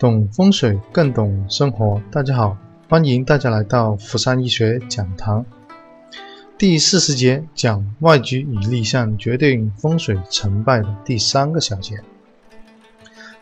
[0.00, 2.56] 懂风水更懂生活，大家好，
[2.88, 5.44] 欢迎大家来到福山医学讲堂。
[6.56, 11.96] 第四十节讲外局与立项决定风水成败的第三个小节。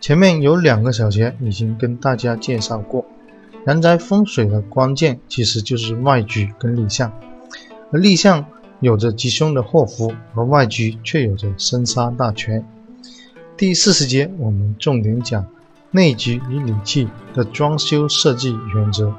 [0.00, 3.06] 前面有两个小节已经跟大家介绍过，
[3.68, 7.12] 阳宅风水的关键其实就是外局跟立项，
[7.92, 8.44] 而立项
[8.80, 12.66] 有着吉凶的祸福，而外局却有着生杀大权。
[13.56, 15.46] 第四十节我们重点讲。
[15.90, 19.14] 内局与理气的装修设计原则。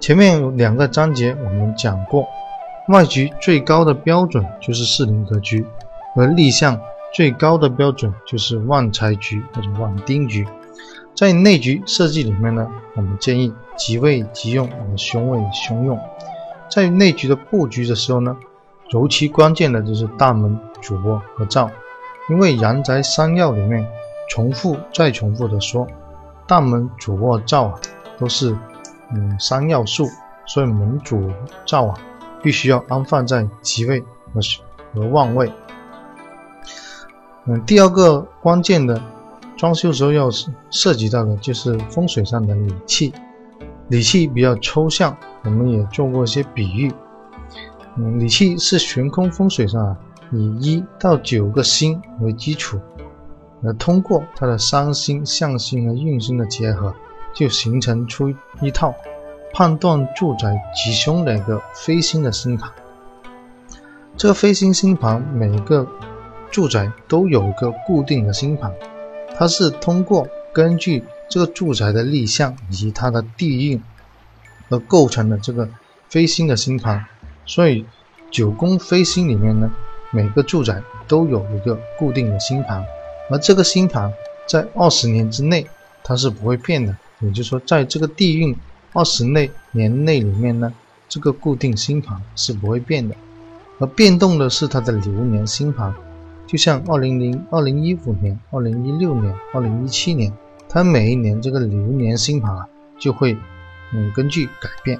[0.00, 2.26] 前面有两个章节我们讲过，
[2.88, 5.66] 外局最高的标准就是四邻格局，
[6.16, 6.80] 而立项
[7.12, 10.46] 最高的标准就是旺财局或者旺丁局。
[11.14, 16.00] 在内局设计里面呢，我们建议吉位吉用我们凶位凶用。
[16.70, 18.34] 在内局的布局的时候呢，
[18.92, 21.70] 尤其关键的就是大门、主卧和灶，
[22.30, 23.86] 因为阳宅三要里面。
[24.28, 25.86] 重复再重复的说，
[26.46, 27.80] 大门、主卧、灶啊，
[28.18, 28.56] 都是
[29.14, 30.06] 嗯三要素，
[30.46, 31.30] 所以门主
[31.66, 31.98] 灶啊，
[32.42, 34.00] 必须要安放在吉位
[34.32, 34.40] 和
[34.94, 35.50] 和旺位。
[37.46, 39.00] 嗯，第二个关键的
[39.56, 40.28] 装修时候要
[40.70, 43.12] 涉及到的就是风水上的理气，
[43.88, 46.92] 理气比较抽象，我们也做过一些比喻。
[47.96, 49.96] 嗯，理气是悬空风水上啊，
[50.30, 52.78] 以一到九个星为基础。
[53.62, 56.94] 而通过它的三星、象星和运星的结合，
[57.34, 58.94] 就形成出一套
[59.52, 62.70] 判断住宅吉凶的一个飞星的星盘。
[64.16, 65.86] 这个飞星星盘每个
[66.50, 68.72] 住宅都有一个固定的星盘，
[69.36, 73.82] 它是通过根据这个住宅的立项以及它的地运
[74.68, 75.68] 而构成的这个
[76.08, 77.04] 飞星的星盘。
[77.44, 77.84] 所以
[78.30, 79.70] 九宫飞星里面呢，
[80.10, 82.84] 每个住宅都有一个固定的星盘。
[83.30, 84.12] 而这个星盘
[84.46, 85.66] 在二十年之内
[86.02, 88.56] 它是不会变的，也就是说，在这个地运
[88.94, 90.72] 二十内年内里面呢，
[91.08, 93.14] 这个固定星盘是不会变的，
[93.78, 95.94] 而变动的是它的流年星盘，
[96.46, 100.32] 就像二零零二零一五年、二零一六年、二零一七年，
[100.68, 102.66] 它每一年这个流年星盘啊
[102.98, 103.36] 就会
[103.92, 104.98] 嗯根据改变。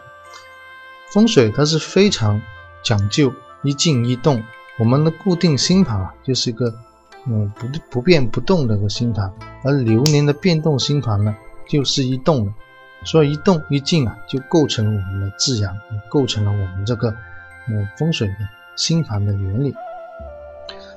[1.13, 2.43] 风水它是非常
[2.85, 4.43] 讲究一静一动，
[4.79, 6.75] 我们的固定星盘啊就是一个。
[7.27, 9.31] 嗯，不不变不动的个星盘，
[9.63, 11.37] 而流年的变动星盘呢，
[11.69, 12.53] 就是一动的，
[13.05, 15.77] 所以一动一静啊，就构成了我们的自然，
[16.09, 17.11] 构成了我们这个
[17.69, 18.35] 嗯风水的
[18.77, 19.75] 星盘的原理。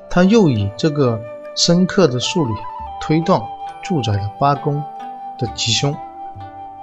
[0.09, 1.19] 它又以这个
[1.55, 2.53] 深刻的数理
[3.01, 3.41] 推断
[3.83, 4.81] 住宅的八宫
[5.37, 5.93] 的吉凶，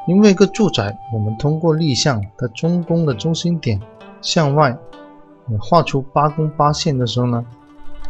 [0.07, 3.81] 因为一个住宅，我们通过立项的中宫的中心点
[4.21, 4.77] 向外
[5.59, 7.47] 画出八宫八线的时候呢。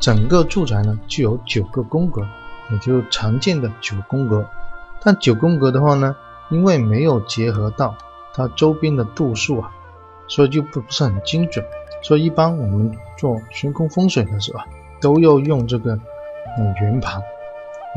[0.01, 2.23] 整个住宅呢，具有九个宫格，
[2.71, 4.49] 也就常见的九宫格。
[5.01, 6.15] 但九宫格的话呢，
[6.51, 7.95] 因为没有结合到
[8.35, 9.71] 它周边的度数啊，
[10.29, 11.65] 所以就不不是很精准。
[12.03, 14.67] 所以一般我们做悬空风水的时候啊，
[15.01, 15.95] 都要用这个
[16.59, 17.21] 嗯圆盘。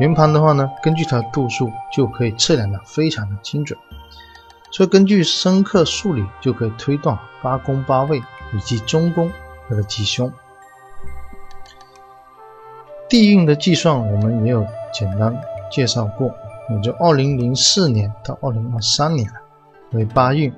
[0.00, 3.78] 圆盘的话呢，根据它的度数就可以测量的非常的精准。
[4.72, 8.22] 所以根据深刻数理就可以推断八宫八位
[8.54, 9.30] 以及中宫
[9.68, 10.32] 它的吉凶。
[13.12, 15.38] 地运的计算我们也有简单
[15.70, 16.34] 介绍过，
[16.70, 19.30] 也就二零零四年到二零二三年
[19.90, 20.50] 为八运。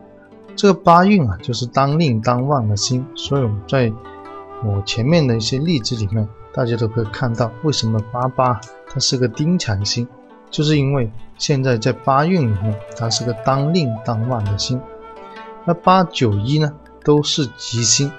[0.54, 3.92] 这个八运啊，就是当令当旺的星，所以我们在
[4.65, 10.06] 我前面的一些例子里面，大家都可以看到为什么八八它是个丁财星，
[10.48, 14.81] 就是因为现在在八运里面它是个当令当旺的星。
[15.65, 16.72] 那八九一呢
[17.03, 18.12] 都是吉星，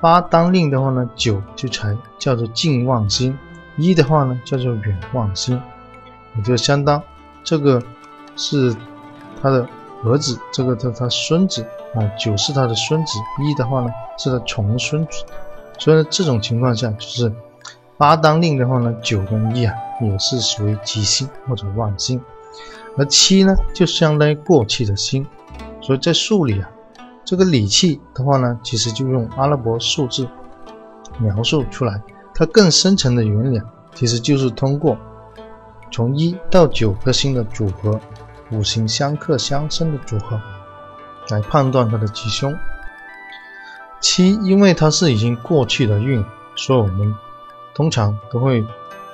[0.00, 3.36] 八当令的话呢，九就才叫做近旺星。
[3.78, 5.60] 一的话呢，叫做远望星，
[6.36, 7.00] 也就相当
[7.44, 7.80] 这个
[8.36, 8.74] 是
[9.40, 9.66] 他的
[10.04, 11.62] 儿子，这个他他孙子
[11.94, 15.24] 啊，九是他的孙子，一的话呢是他重孙子，
[15.78, 17.32] 所以呢这种情况下就是
[17.96, 22.20] 八当令的话呢，九跟一啊也是属于吉星或者旺星，
[22.96, 25.24] 而七呢就相当于过气的星，
[25.80, 26.68] 所以在数里啊，
[27.24, 30.28] 这个理气的话呢，其实就用阿拉伯数字
[31.18, 32.02] 描述出来。
[32.38, 33.60] 它更深层的原理，
[33.96, 34.96] 其实就是通过
[35.90, 37.98] 从一到九颗星的组合，
[38.52, 40.40] 五行相克相生的组合，
[41.30, 42.56] 来判断它的吉凶。
[43.98, 46.24] 七，因为它是已经过去的运，
[46.54, 47.12] 所以我们
[47.74, 48.64] 通常都会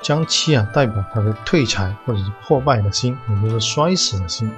[0.03, 4.53] 将七啊代表它的退财或者是破败的星，也就是衰死的星。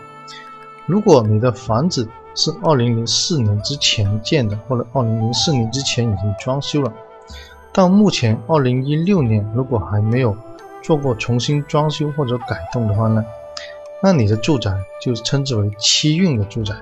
[0.87, 6.93] 如果你的房子是二零零四年之前建的，或者二零零四年之前已经装修了。
[7.77, 10.35] 到目前，二零一六年如果还没有
[10.83, 13.23] 做过重新装修或者改动的话呢，
[14.03, 16.75] 那你的住宅就称之为七运的住宅。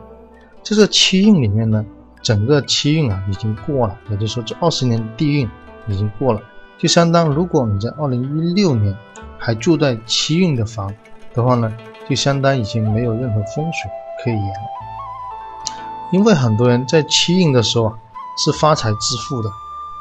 [0.63, 1.85] 这个七运里面呢，
[2.23, 5.51] 整个七运啊已经过了，也就是说这二十年的地运
[5.89, 6.41] 已经过了，
[6.79, 8.97] 就相当如果你在二零一六年
[9.37, 10.95] 还住在七运的房
[11.35, 11.77] 的话呢，
[12.09, 13.91] 就相当已经没有任何风水
[14.23, 15.75] 可以言了。
[16.13, 17.99] 因为很多人在七运的时候啊
[18.39, 19.51] 是发财致富的，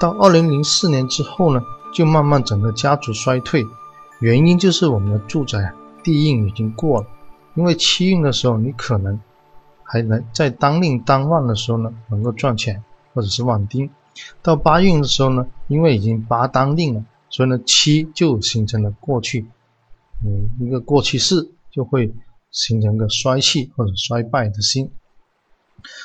[0.04, 1.62] 到二零零四年之后呢，
[1.94, 3.64] 就慢慢整个家族衰退，
[4.20, 5.74] 原因就是我们的住宅
[6.04, 7.08] 地运已经过了，
[7.56, 9.18] 因为七运的时候你可能。
[9.86, 12.84] 还能在当令当旺的时候呢，能够赚钱，
[13.14, 13.88] 或者是旺丁。
[14.42, 19.46] 到八运的时候呢，因为已经八当令了，所以呢七就形成了过去，
[20.26, 22.12] 嗯，一个过去式就会
[22.50, 24.90] 形成个衰气或者衰败的星。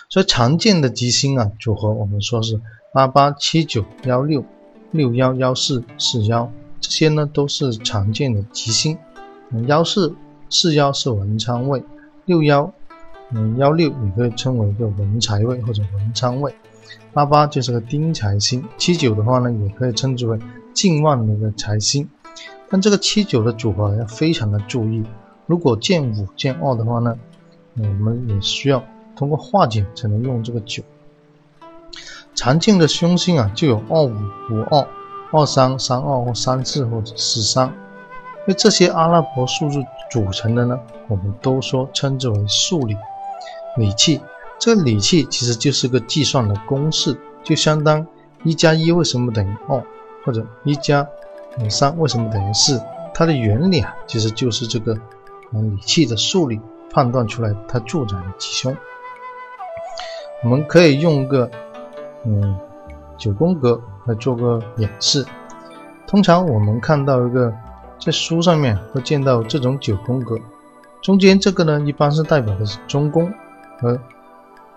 [0.08, 2.60] 所以常见的吉星啊组合，我们说是
[2.92, 4.44] 八八七九幺六
[4.90, 8.98] 六幺幺四四幺，这些呢都是常见的吉星。
[9.66, 10.14] 幺四
[10.50, 11.82] 四幺是文昌位，
[12.24, 12.72] 六幺。
[13.30, 16.54] 嗯，幺六也可以称为一个文财位或者文昌位，
[17.12, 20.38] 八八就是个丁财星，七九的话呢，也可以称之为
[20.72, 22.08] 进旺的一个财星。
[22.70, 25.04] 但这个七九的组合要非常的注意，
[25.44, 27.18] 如果见五见二的话呢，
[27.76, 28.82] 我们也需要
[29.18, 30.82] 通过化解才能用这个九。
[32.36, 34.14] 常见的凶星啊，就有二五、
[34.50, 34.88] 五二、
[35.32, 37.74] 二三、三二或三四或者四三，
[38.46, 40.78] 那这些阿拉伯数字组成的呢，
[41.08, 42.96] 我们都说称之为数理。
[43.76, 44.20] 理气，
[44.60, 48.06] 这个理气其实就是个计算的公式，就相当
[48.44, 49.82] 一加一为什么等于二，
[50.24, 51.04] 或者一加
[51.68, 52.80] 三为什么等于四？
[53.12, 54.94] 它的原理啊，其实就是这个
[55.50, 56.60] 理气的数理
[56.92, 58.76] 判断出来它住宅的吉凶。
[60.42, 61.50] 我们可以用个
[62.24, 62.56] 嗯
[63.16, 65.24] 九宫格来做个演示。
[66.06, 67.52] 通常我们看到一个
[67.98, 70.38] 在书上面会见到这种九宫格，
[71.02, 73.32] 中间这个呢一般是代表的是中宫。
[73.80, 73.98] 和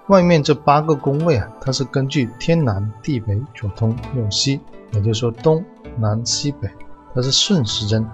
[0.07, 4.59] 外面这八个宫位啊，它是根据天南地北左东右西，
[4.91, 5.63] 也就是说东
[5.97, 6.69] 南西北，
[7.15, 8.05] 它是顺时针。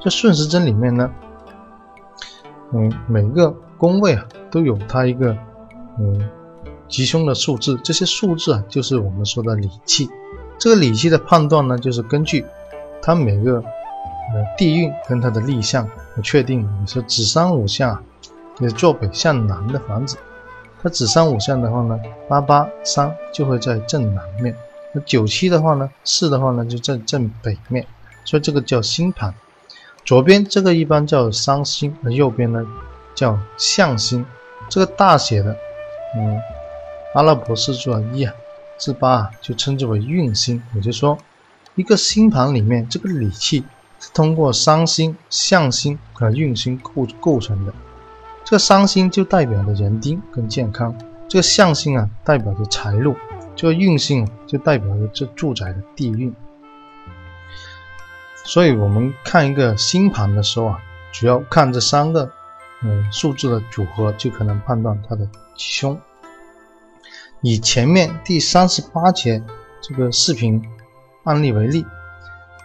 [0.00, 1.10] 这顺时针里面呢，
[2.72, 5.34] 嗯，每个宫位啊都有它一个
[5.98, 6.28] 嗯
[6.88, 10.08] 吉凶的数字，这些数字啊就是我们说的理气。
[10.58, 12.44] 这个理气的判断呢，就是根据
[13.02, 15.84] 它每个呃地运跟它的立向
[16.14, 16.68] 来确定。
[16.80, 18.02] 你说子山五向啊，
[18.58, 20.16] 就是坐北向南的房子。
[20.82, 21.98] 它子山五向的话呢，
[22.28, 24.54] 八八三就会在正南面；
[24.92, 27.86] 那九七的话呢，四的话呢就在正北面，
[28.24, 29.34] 所以这个叫星盘。
[30.04, 32.64] 左边这个一般叫三星，而右边呢
[33.14, 34.24] 叫向星。
[34.68, 35.56] 这个大写的，
[36.16, 36.38] 嗯，
[37.14, 38.34] 阿拉伯数字一啊
[38.76, 40.62] 至八啊，就称之为运星。
[40.74, 41.16] 也就是说，
[41.76, 43.64] 一个星盘里面这个理气
[44.00, 47.72] 是通过伤星、向星和运星构构成的。
[48.44, 50.94] 这个伤星就代表着人丁跟健康，
[51.28, 53.14] 这个相星啊代表着财路，
[53.54, 56.34] 这个运星就代表着这住宅的地运。
[58.44, 60.78] 所以，我们看一个星盘的时候啊，
[61.12, 62.30] 主要看这三个
[62.82, 65.24] 嗯数字的组合，就可能判断它的
[65.54, 65.98] 吉凶。
[67.46, 69.42] 以前面第三十八节
[69.82, 70.64] 这个视频
[71.24, 71.84] 案例为例，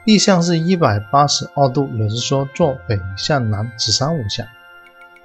[0.06, 4.48] 立向是一百八十二度，也是说坐北向南，子山五向。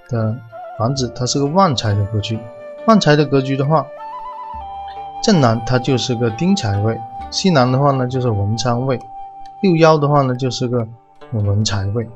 [0.08, 0.36] 的
[0.76, 2.36] 房子，它是个旺财的格局。
[2.88, 3.86] 旺财的格局的话，
[5.22, 8.98] 正南它就是个丁财位，西南的话呢就是文昌位，
[9.62, 10.84] 六幺的话呢就是个
[11.30, 12.08] 文财位，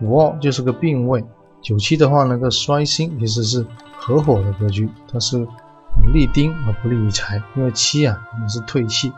[0.00, 1.22] 五二就是个病位，
[1.60, 3.66] 九七的话呢个衰星其实是
[3.98, 5.46] 合伙的格局，它是
[6.12, 9.12] 利丁而不利于财，因为七啊也是退气。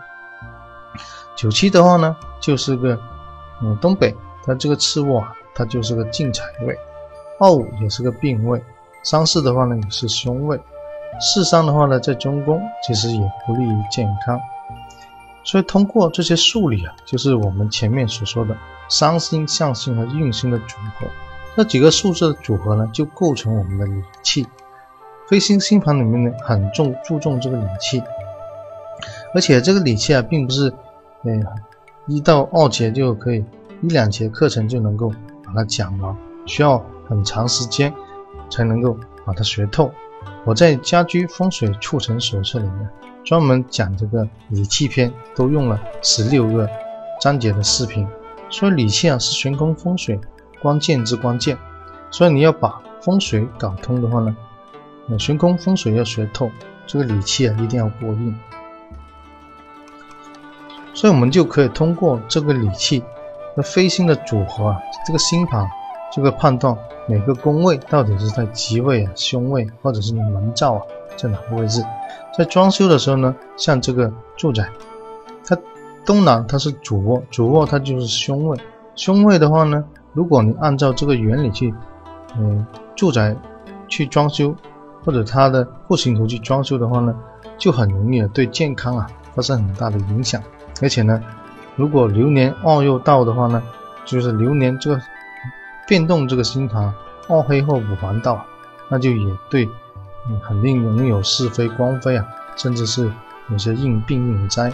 [1.36, 2.98] 九七的话呢就是个
[3.62, 4.14] 嗯东北，
[4.44, 6.76] 它这个次卧啊它就是个进财位。
[7.40, 8.62] 二五也是个病位，
[9.02, 10.60] 三四的话呢也是凶位，
[11.20, 14.38] 四三的话呢在中宫，其实也不利于健康。
[15.42, 18.56] 所以通过这些数理啊，就是我们前面所说的
[18.88, 21.06] 伤星、相星和运星的组合，
[21.56, 24.46] 这几个数字的组合呢，就构成我们的理气。
[25.28, 28.02] 飞星星盘里面呢很重注重这个理气，
[29.34, 30.72] 而且这个理气啊，并不是
[31.22, 31.44] 嗯
[32.06, 33.44] 一到二节就可以，
[33.82, 35.10] 一两节课程就能够
[35.44, 36.16] 把它讲完，
[36.46, 36.84] 需要。
[37.06, 37.92] 很长时间
[38.48, 39.92] 才能够把它学透。
[40.46, 42.88] 我在家居风水促成手册里面
[43.22, 46.66] 专门讲这个理气篇，都用了十六个
[47.20, 48.08] 章节的视频。
[48.48, 50.18] 所以理气啊是悬空风水
[50.62, 51.58] 关键之关键。
[52.10, 54.34] 所以你要把风水搞通的话呢，
[55.06, 56.50] 那悬空风水要学透，
[56.86, 58.38] 这个理气啊一定要过硬。
[60.92, 63.02] 所以我们就可以通过这个理气
[63.56, 65.68] 和飞星的组合啊，这个星盘。
[66.12, 70.82] 这个判断每个宫位到底是在吉位啊、凶位，或者是你门灶啊
[71.16, 71.84] 在哪个位置。
[72.38, 74.70] 在装修的时候呢，像这个住宅，
[75.44, 75.58] 它
[76.06, 78.56] 东南它是主卧，主卧它就是凶位。
[78.94, 79.82] 凶位的话呢，
[80.12, 81.74] 如果你按照这个原理去，
[82.38, 83.34] 嗯，住宅
[83.88, 84.54] 去装修，
[85.04, 87.14] 或者它的户型图去装修的话呢，
[87.58, 90.42] 就很容易对健康啊发生很大的影响。
[90.82, 91.22] 而且呢，
[91.76, 93.62] 如果流年二又到的话呢，
[94.04, 95.00] 就是流年这个
[95.86, 96.92] 变动这个星盘
[97.28, 98.44] 二黑或五黄到，
[98.88, 99.68] 那就也对，
[100.28, 103.10] 嗯，肯定容易有是非光非啊，甚至是
[103.50, 104.70] 有些应病应灾。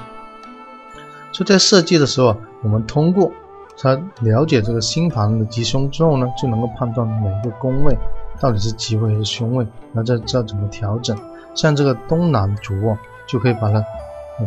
[1.33, 3.31] 所以在设计的时候，我们通过
[3.79, 7.97] 他了解这个星盘的吉凶之后呢，就能够判断每个宫位
[8.41, 11.17] 到底是吉位还是凶位，然后再知道怎么调整。
[11.55, 13.85] 像这个东南主卧，就可以把它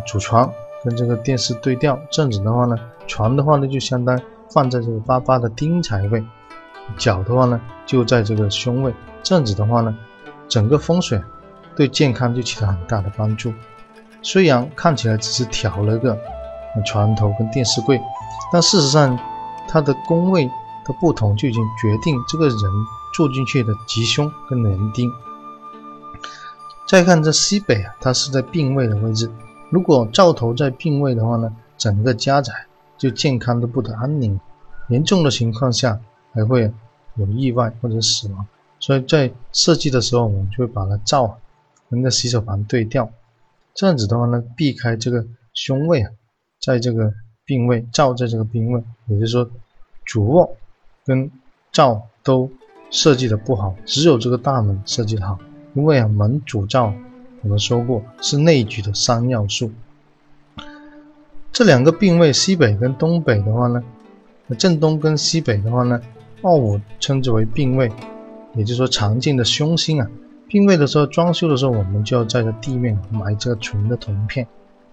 [0.06, 0.52] 主床
[0.84, 1.98] 跟这个电视对调。
[2.12, 2.76] 正子的话呢，
[3.08, 6.24] 床的话呢就相当于放在这个八八的丁财位，
[6.98, 8.94] 脚的话呢就在这个凶位。
[9.22, 9.96] 正子的话呢，
[10.50, 11.22] 整个风水
[11.76, 13.54] 对健康就起到很大的帮助。
[14.22, 16.18] 虽然看起来只是调了个
[16.86, 18.02] 床头跟电视柜。
[18.52, 19.18] 但事实上，
[19.68, 22.58] 它的宫位的不同就已经决定这个人
[23.14, 25.10] 住进去的吉凶跟人丁。
[26.88, 29.32] 再看这西北啊，它是在病位的位置。
[29.70, 32.54] 如果灶头在病位的话呢，整个家宅
[32.98, 34.38] 就健康的不得安宁，
[34.90, 35.98] 严重的情况下
[36.34, 36.70] 还会
[37.16, 38.46] 有意外或者死亡。
[38.80, 41.40] 所以在设计的时候，我们就会把它灶
[41.90, 43.10] 跟个洗手盘对调，
[43.74, 46.12] 这样子的话呢，避开这个凶位啊，
[46.60, 47.14] 在这个。
[47.46, 49.52] 病位灶在这个病位，也就是说，
[50.06, 50.56] 主卧
[51.06, 51.30] 跟
[51.74, 52.50] 灶都
[52.94, 55.40] 设计的不好，只有这个大门设计的好。
[55.74, 56.94] 因为啊，门主灶
[57.42, 59.72] 我们说过是内局的三要素。
[61.52, 63.84] 这两个病位西北跟东北的话呢，
[64.58, 66.00] 正东跟西北的话呢，
[66.44, 67.92] 二五称之为病位，
[68.54, 70.08] 也就是说常见的凶星啊。
[70.48, 74.48] 病位的时候装修的时候，我们就要在这地面埋这个纯的铜片，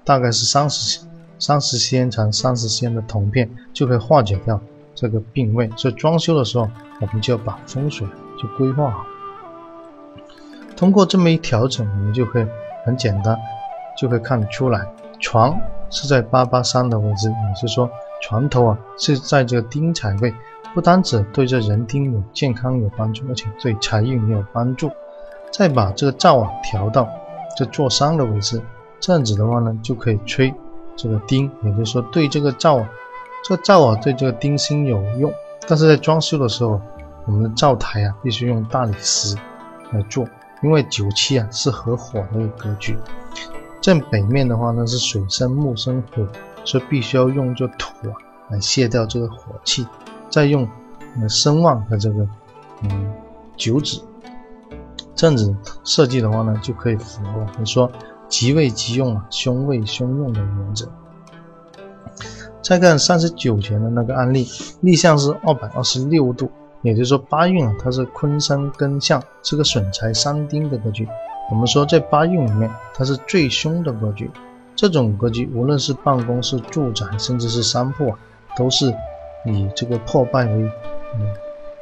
[0.04, 1.00] 大概是三十。
[1.38, 4.61] 三十仙乘三十仙的铜片就可以化解掉
[5.00, 6.69] 这个病位，所以装修的时候
[7.00, 8.07] 我们就要把风水
[8.38, 9.07] 就规划好。
[10.76, 12.47] 通过这么一调整，我们就可以
[12.85, 13.35] 很简单，
[13.99, 14.87] 就可以看得出来，
[15.19, 17.90] 床是在八八三的位置，也就是说
[18.21, 20.35] 床头啊是在这个丁财位，
[20.75, 24.90] 不单只对这人丁有健康有帮助，而且对财运也有帮助。
[25.50, 27.09] 再把这个灶啊调到
[27.57, 28.61] 这坐山的位置，
[29.00, 30.52] 这样子的话呢就可以吹。
[30.97, 32.87] 这个钉，也就是说对这个灶啊，
[33.42, 35.32] 这个灶啊对这个钉芯有用，
[35.66, 36.80] 但是在装修的时候，
[37.26, 39.37] 我们的灶台啊必须用大理石
[39.92, 40.26] 来做，
[40.62, 42.97] 因为九七啊是合火的一个格局，
[43.80, 46.26] 正北面的话呢是水生木生火，
[46.64, 48.14] 所以必须要用这土啊
[48.50, 49.87] 来卸掉这个火气，
[50.28, 50.68] 再用
[51.20, 52.28] 呃声望和这个
[52.82, 53.12] 嗯
[53.56, 54.02] 九子，
[55.14, 57.90] 这样子设计的话呢就可以符合我们说。
[58.28, 60.88] 吉位吉用啊，凶位凶用的原则。
[62.71, 64.47] 再看三十九节的那个案例，
[64.83, 66.49] 立向是二百二十六度，
[66.83, 71.05] 也就是说八运啊，它是坤山艮相，是个损财伤丁的格局。
[71.50, 74.31] 我们说在八运里面，它是最凶的格局。
[74.77, 78.19] 这种格局，无论是办公室、住宅，甚至是商铺啊，
[78.57, 78.95] 都是
[79.47, 80.53] 以这个破败为
[81.17, 81.27] 嗯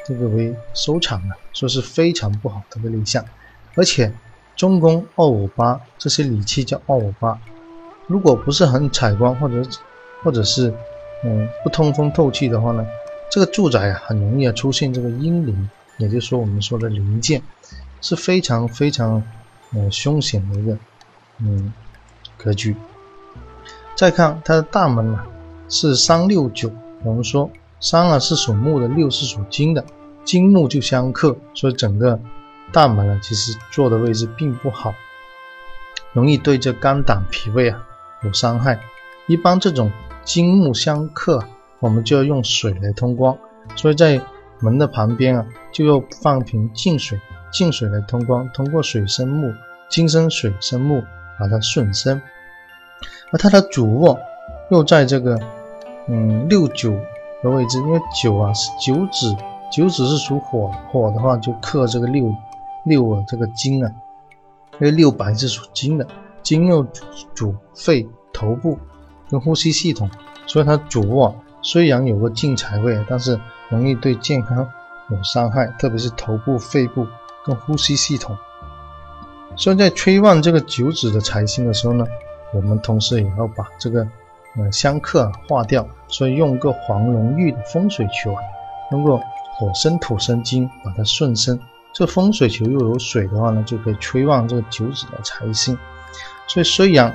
[0.06, 3.22] 这个为收场的，说是非常不好的一个立项，
[3.74, 4.10] 而且。
[4.56, 7.38] 中宫二五八，这些理气叫二五八。
[8.08, 9.62] 如果不是很采光，或者
[10.22, 10.72] 或者是
[11.24, 12.86] 嗯不通风透气的话呢，
[13.30, 17.42] 这个住宅啊很容易啊出现这个阴灵，也就是说我们说的灵剑，
[18.00, 19.22] 是非常非常
[19.74, 20.76] 呃凶险的一个
[21.38, 21.72] 嗯
[22.36, 22.74] 格局。
[23.94, 25.26] 再看它的大门啊
[25.68, 26.70] 是三六九，
[27.04, 29.84] 我们说三啊是属木的，六是属金的，
[30.24, 32.18] 金木就相克，所以整个。
[32.70, 34.94] 大门呢，其实坐的位置并不好，
[36.12, 37.82] 容易对这肝胆脾胃啊
[38.22, 38.78] 有伤害。
[39.26, 39.90] 一般这种
[40.28, 41.42] 金木相克，
[41.80, 43.34] 我们就要用水来通光。
[43.74, 44.20] 所以在
[44.60, 47.18] 门的旁边啊，就要放瓶净水，
[47.50, 48.46] 净水来通光。
[48.52, 49.50] 通过水生木，
[49.88, 51.02] 金生水生木，
[51.40, 52.20] 把它顺生。
[53.32, 54.18] 而它的主卧
[54.70, 55.40] 又在这个
[56.08, 56.90] 嗯六九
[57.42, 59.34] 的位置，因为九啊是九子，
[59.72, 62.30] 九子是属火，火的话就克这个六。
[62.84, 63.90] 六啊，这个金啊，
[64.74, 66.06] 因为六白是属金的，
[66.42, 66.86] 金又
[67.34, 68.78] 主肺、头部
[69.30, 70.10] 跟呼吸系统，
[70.46, 74.68] 所以它主卧虽然有个进财位，但是容易对健康
[75.10, 77.06] 有伤害，特别是头部、肺部
[77.44, 78.36] 跟呼吸系统。
[79.56, 82.06] 所以在催旺这个九子的财星的时候呢，
[82.54, 84.06] 我们同时也要把这个
[84.56, 88.40] 呃相克化掉，所以用个黄龙玉的风水球啊，
[88.90, 89.18] 通过
[89.56, 91.58] 火生土生金，把它顺生。
[91.92, 95.76] 这风水球又有水的话呢，就可以催旺这个九子的财星。
[96.46, 97.12] 所以虽然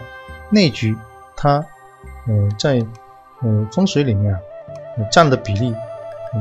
[0.49, 0.97] 内局
[1.37, 1.63] 它，
[2.27, 2.85] 呃，在
[3.41, 4.39] 呃风水里面啊，
[5.11, 5.73] 占的比例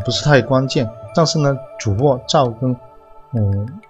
[0.05, 2.77] 不是太关键，但是呢，主卧、灶跟
[3.33, 3.81] 嗯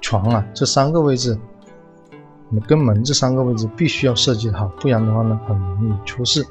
[0.00, 1.38] 床啊这三个位置，
[2.66, 6.44] 跟门这三个位置必须要设计好，不然的话呢，很容易出事。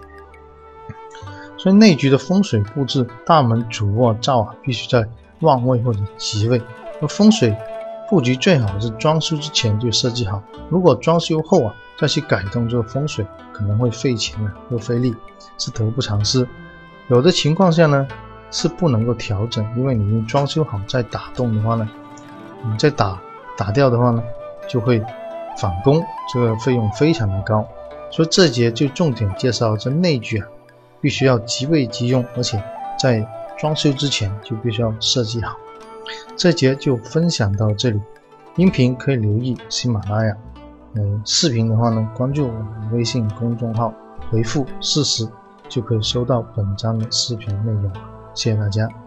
[1.58, 5.08] 所以内局的风水布置，大门、主卧、灶啊，必须在
[5.42, 6.62] 旺位或者吉位。
[7.02, 7.56] 而风水
[8.10, 15.16] 布局最好是装修之前就设计好，如果装修后啊再去改动这个风水，可能会费钱啊又费力，
[15.58, 16.48] 是得不偿失。
[17.08, 18.08] 有的情况下呢
[18.52, 21.90] 是不能够调整，因为你装修好再打洞的话呢，
[22.64, 23.20] 你再打
[23.58, 24.22] 打掉的话呢
[24.68, 25.04] 就会
[25.58, 27.68] 返工，这个费用非常的高。
[28.12, 30.48] 所以这节就重点介绍这内具啊，
[31.02, 32.64] 必须要即位即用，而且
[33.00, 33.28] 在
[33.58, 35.58] 装修之前就必须要设计好。
[36.38, 38.00] 这节就分享到这里，
[38.56, 40.38] 音频可以留意喜马拉雅，
[40.98, 43.94] 嗯，视频的话呢，关注我们微信公众号，
[44.32, 45.28] 回复四十
[45.70, 47.92] 就可以收到本章的视频内容。
[48.34, 49.07] 谢谢大家。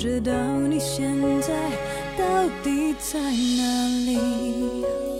[0.00, 1.52] 知道你现在
[2.16, 5.19] 到底在哪里。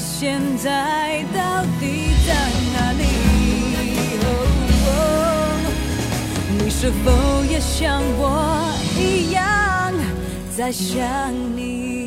[0.00, 2.34] 现在到底在
[2.72, 3.30] 哪里。
[6.62, 9.92] 你是否也像我一样
[10.56, 11.99] 在想你？